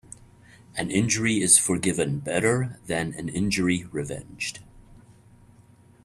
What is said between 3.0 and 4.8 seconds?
an injury revenged.